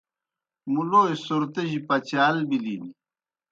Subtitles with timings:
[0.73, 2.83] مُلوئے صُرتِجیْ پچال بِلِن۔